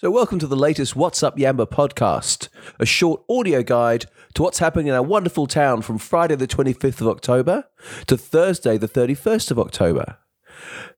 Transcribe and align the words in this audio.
So, 0.00 0.12
welcome 0.12 0.38
to 0.38 0.46
the 0.46 0.54
latest 0.54 0.94
What's 0.94 1.24
Up 1.24 1.36
Yamba 1.36 1.66
podcast, 1.66 2.50
a 2.78 2.86
short 2.86 3.24
audio 3.28 3.64
guide 3.64 4.06
to 4.34 4.44
what's 4.44 4.60
happening 4.60 4.86
in 4.86 4.94
our 4.94 5.02
wonderful 5.02 5.48
town 5.48 5.82
from 5.82 5.98
Friday, 5.98 6.36
the 6.36 6.46
25th 6.46 7.00
of 7.00 7.08
October 7.08 7.64
to 8.06 8.16
Thursday, 8.16 8.78
the 8.78 8.86
31st 8.86 9.50
of 9.50 9.58
October. 9.58 10.18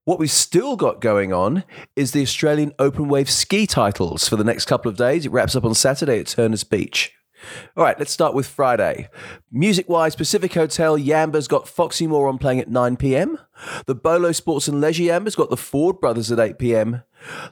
What 0.05 0.19
we've 0.19 0.31
still 0.31 0.77
got 0.77 1.01
going 1.01 1.33
on 1.33 1.65
is 1.97 2.13
the 2.13 2.21
Australian 2.21 2.75
Open 2.79 3.09
Wave 3.09 3.31
ski 3.31 3.67
titles 3.67 4.29
for 4.29 4.37
the 4.37 4.45
next 4.45 4.67
couple 4.67 4.91
of 4.91 4.99
days. 4.99 5.25
It 5.25 5.33
wraps 5.33 5.57
up 5.57 5.65
on 5.65 5.75
Saturday 5.75 6.21
at 6.21 6.27
Turners 6.27 6.65
Beach. 6.65 7.15
All 7.77 7.85
right, 7.85 7.99
let's 7.99 8.13
start 8.13 8.35
with 8.35 8.47
Friday. 8.47 9.09
Music 9.51 9.89
wise, 9.89 10.17
Pacific 10.17 10.55
Hotel 10.55 10.99
Yamba's 10.99 11.49
got 11.49 11.69
Foxy 11.69 12.07
Moron 12.07 12.39
playing 12.39 12.61
at 12.61 12.69
9 12.69 12.97
pm. 12.97 13.39
The 13.87 13.95
Bowlo 13.95 14.35
Sports 14.35 14.69
and 14.69 14.81
Leisure 14.81 15.05
Yamba's 15.05 15.37
got 15.37 15.51
the 15.51 15.57
Ford 15.57 16.01
Brothers 16.01 16.31
at 16.31 16.41
8 16.41 16.59
pm. 16.59 17.03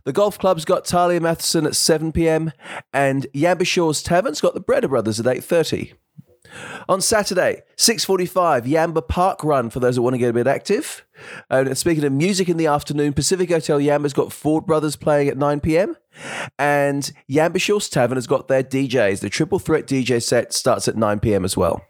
The 0.04 0.12
Golf 0.12 0.38
Club's 0.38 0.64
got 0.64 0.84
Talia 0.84 1.20
Matheson 1.20 1.66
at 1.66 1.76
7 1.76 2.12
pm. 2.12 2.52
And 2.92 3.26
Yamba 3.34 3.66
Shores 3.66 4.02
Tavern's 4.02 4.40
got 4.40 4.54
the 4.54 4.60
Breda 4.60 4.88
Brothers 4.88 5.20
at 5.20 5.26
8.30. 5.26 5.94
On 6.88 7.00
Saturday, 7.00 7.62
6.45, 7.76 8.62
Yamba 8.62 9.06
Park 9.06 9.44
Run 9.44 9.70
for 9.70 9.80
those 9.80 9.96
that 9.96 10.02
want 10.02 10.14
to 10.14 10.18
get 10.18 10.30
a 10.30 10.32
bit 10.32 10.46
active. 10.46 11.04
Uh, 11.50 11.64
and 11.66 11.76
speaking 11.76 12.04
of 12.04 12.12
music 12.12 12.48
in 12.48 12.56
the 12.56 12.66
afternoon, 12.66 13.12
Pacific 13.12 13.50
Hotel 13.50 13.78
Yamba's 13.78 14.12
got 14.12 14.32
Ford 14.32 14.66
Brothers 14.66 14.96
playing 14.96 15.28
at 15.28 15.36
9pm. 15.36 15.96
And 16.58 17.12
Yamba 17.30 17.60
Shores 17.60 17.88
Tavern 17.88 18.16
has 18.16 18.26
got 18.26 18.48
their 18.48 18.62
DJs. 18.62 19.20
The 19.20 19.30
triple 19.30 19.58
threat 19.58 19.86
DJ 19.86 20.22
set 20.22 20.52
starts 20.52 20.88
at 20.88 20.94
9pm 20.94 21.44
as 21.44 21.56
well. 21.56 21.82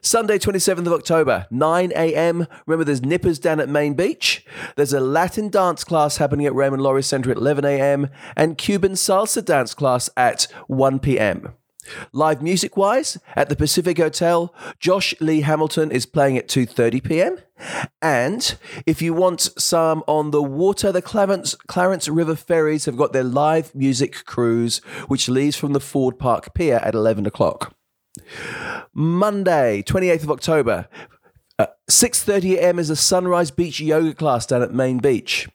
Sunday, 0.00 0.38
27th 0.38 0.86
of 0.86 0.92
October, 0.92 1.46
9 1.50 1.92
a.m. 1.94 2.46
Remember, 2.66 2.84
there's 2.84 3.02
Nippers 3.02 3.38
down 3.38 3.60
at 3.60 3.68
Main 3.68 3.94
Beach. 3.94 4.44
There's 4.76 4.92
a 4.92 5.00
Latin 5.00 5.48
dance 5.48 5.84
class 5.84 6.16
happening 6.16 6.46
at 6.46 6.54
Raymond 6.54 6.82
Laurie 6.82 7.02
Centre 7.02 7.30
at 7.30 7.36
11 7.36 7.64
a.m. 7.64 8.08
and 8.36 8.58
Cuban 8.58 8.92
salsa 8.92 9.44
dance 9.44 9.74
class 9.74 10.08
at 10.16 10.44
1 10.66 11.00
p.m. 11.00 11.51
Live 12.12 12.42
music 12.42 12.76
wise, 12.76 13.18
at 13.34 13.48
the 13.48 13.56
Pacific 13.56 13.98
Hotel, 13.98 14.54
Josh 14.78 15.14
Lee 15.20 15.40
Hamilton 15.40 15.90
is 15.90 16.06
playing 16.06 16.38
at 16.38 16.48
2:30 16.48 17.02
p.m. 17.02 17.38
And 18.00 18.56
if 18.86 19.02
you 19.02 19.14
want 19.14 19.50
some 19.58 20.02
on 20.06 20.30
the 20.30 20.42
water, 20.42 20.92
the 20.92 21.02
Clarence, 21.02 21.54
Clarence 21.66 22.08
River 22.08 22.36
Ferries 22.36 22.86
have 22.86 22.96
got 22.96 23.12
their 23.12 23.24
live 23.24 23.74
music 23.74 24.24
cruise, 24.24 24.78
which 25.08 25.28
leaves 25.28 25.56
from 25.56 25.72
the 25.72 25.80
Ford 25.80 26.18
Park 26.18 26.54
Pier 26.54 26.76
at 26.76 26.94
11 26.94 27.26
o'clock. 27.26 27.74
Monday, 28.94 29.82
28th 29.82 30.24
of 30.24 30.30
October, 30.30 30.88
uh, 31.58 31.66
6:30 31.88 32.56
a.m. 32.56 32.78
is 32.78 32.90
a 32.90 32.96
Sunrise 32.96 33.50
Beach 33.50 33.80
yoga 33.80 34.14
class 34.14 34.46
down 34.46 34.62
at 34.62 34.72
Main 34.72 34.98
Beach. 34.98 35.48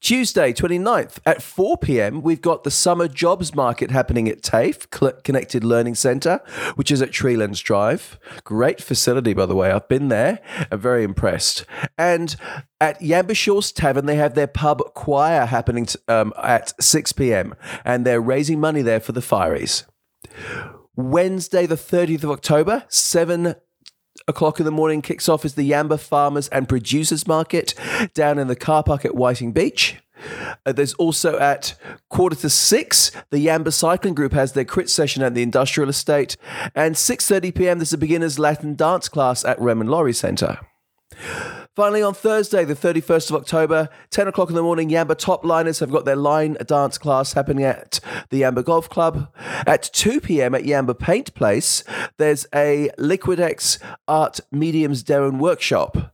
Tuesday, 0.00 0.52
29th 0.52 1.18
at 1.26 1.42
4 1.42 1.78
p.m., 1.78 2.22
we've 2.22 2.40
got 2.40 2.64
the 2.64 2.70
Summer 2.70 3.08
Jobs 3.08 3.54
Market 3.54 3.90
happening 3.90 4.28
at 4.28 4.42
TAFE, 4.42 4.88
Connected 5.22 5.64
Learning 5.64 5.94
Centre, 5.94 6.40
which 6.74 6.90
is 6.90 7.02
at 7.02 7.10
Treelands 7.10 7.62
Drive. 7.62 8.18
Great 8.44 8.80
facility, 8.80 9.34
by 9.34 9.46
the 9.46 9.54
way. 9.54 9.70
I've 9.70 9.88
been 9.88 10.08
there. 10.08 10.40
I'm 10.70 10.80
very 10.80 11.04
impressed. 11.04 11.64
And 11.98 12.36
at 12.80 13.00
Yamba 13.00 13.36
Shores 13.36 13.72
Tavern, 13.72 14.06
they 14.06 14.16
have 14.16 14.34
their 14.34 14.46
pub 14.46 14.82
choir 14.94 15.46
happening 15.46 15.86
um, 16.08 16.32
at 16.42 16.80
6 16.82 17.12
p.m., 17.12 17.54
and 17.84 18.06
they're 18.06 18.20
raising 18.20 18.60
money 18.60 18.82
there 18.82 19.00
for 19.00 19.12
the 19.12 19.20
Fireys. 19.20 19.84
Wednesday, 20.96 21.66
the 21.66 21.76
30th 21.76 22.24
of 22.24 22.30
October, 22.30 22.84
7 22.88 23.54
o'clock 24.30 24.58
in 24.58 24.64
the 24.64 24.70
morning 24.70 25.02
kicks 25.02 25.28
off 25.28 25.44
is 25.44 25.54
the 25.54 25.70
Yamba 25.70 26.00
Farmers 26.00 26.48
and 26.48 26.68
Producers 26.68 27.26
Market 27.26 27.74
down 28.14 28.38
in 28.38 28.46
the 28.46 28.56
car 28.56 28.82
park 28.82 29.04
at 29.04 29.14
Whiting 29.14 29.52
Beach. 29.52 29.96
Uh, 30.64 30.72
there's 30.72 30.94
also 30.94 31.38
at 31.38 31.74
quarter 32.08 32.36
to 32.36 32.50
six, 32.50 33.10
the 33.30 33.44
Yamba 33.46 33.72
Cycling 33.72 34.14
Group 34.14 34.32
has 34.32 34.52
their 34.52 34.64
crit 34.64 34.88
session 34.88 35.22
at 35.22 35.34
the 35.34 35.42
Industrial 35.42 35.88
Estate, 35.88 36.36
and 36.74 36.94
6:30 36.94 37.54
p.m. 37.54 37.78
there's 37.78 37.92
a 37.92 37.98
beginners 37.98 38.38
Latin 38.38 38.74
dance 38.74 39.08
class 39.08 39.44
at 39.44 39.60
Raymond 39.60 39.90
Laurie 39.90 40.12
Centre. 40.12 40.58
Finally, 41.76 42.02
on 42.02 42.12
Thursday, 42.12 42.64
the 42.64 42.74
31st 42.74 43.30
of 43.30 43.36
October, 43.36 43.88
10 44.10 44.26
o'clock 44.26 44.48
in 44.48 44.56
the 44.56 44.62
morning, 44.62 44.90
Yamba 44.90 45.16
top 45.16 45.44
liners 45.44 45.78
have 45.78 45.92
got 45.92 46.04
their 46.04 46.16
line 46.16 46.56
dance 46.66 46.98
class 46.98 47.34
happening 47.34 47.64
at 47.64 48.00
the 48.30 48.42
Yamba 48.42 48.64
Golf 48.64 48.88
Club. 48.90 49.32
At 49.68 49.84
2 49.92 50.20
p.m. 50.20 50.52
at 50.56 50.64
Yamba 50.64 50.98
Paint 50.98 51.32
Place, 51.34 51.84
there's 52.16 52.44
a 52.52 52.90
Liquitex 52.98 53.78
Art 54.08 54.40
Mediums 54.50 55.04
Darren 55.04 55.38
workshop. 55.38 56.12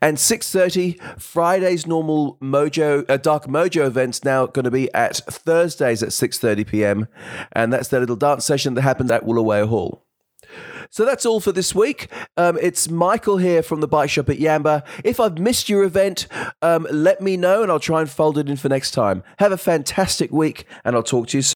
And 0.00 0.16
6.30, 0.16 1.20
Friday's 1.20 1.86
normal 1.86 2.38
Mojo, 2.40 3.04
uh, 3.10 3.16
Dark 3.16 3.46
Mojo 3.46 3.86
event's 3.86 4.24
now 4.24 4.46
going 4.46 4.64
to 4.64 4.70
be 4.70 4.92
at 4.94 5.16
Thursdays 5.16 6.02
at 6.02 6.10
6.30 6.10 6.64
p.m. 6.64 7.08
And 7.52 7.72
that's 7.72 7.88
their 7.88 8.00
little 8.00 8.16
dance 8.16 8.44
session 8.44 8.74
that 8.74 8.82
happens 8.82 9.10
at 9.10 9.24
Wooloweyah 9.24 9.68
Hall. 9.68 10.05
So 10.90 11.04
that's 11.04 11.26
all 11.26 11.40
for 11.40 11.52
this 11.52 11.74
week. 11.74 12.08
Um, 12.36 12.58
it's 12.60 12.88
Michael 12.88 13.38
here 13.38 13.62
from 13.62 13.80
the 13.80 13.88
bike 13.88 14.10
shop 14.10 14.28
at 14.28 14.38
Yamba. 14.38 14.84
If 15.04 15.20
I've 15.20 15.38
missed 15.38 15.68
your 15.68 15.84
event, 15.84 16.26
um, 16.62 16.86
let 16.90 17.20
me 17.20 17.36
know 17.36 17.62
and 17.62 17.70
I'll 17.70 17.80
try 17.80 18.00
and 18.00 18.10
fold 18.10 18.38
it 18.38 18.48
in 18.48 18.56
for 18.56 18.68
next 18.68 18.92
time. 18.92 19.22
Have 19.38 19.52
a 19.52 19.58
fantastic 19.58 20.32
week 20.32 20.66
and 20.84 20.96
I'll 20.96 21.02
talk 21.02 21.28
to 21.28 21.38
you 21.38 21.42
soon. 21.42 21.54